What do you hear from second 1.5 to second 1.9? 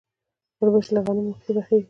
پخیږي.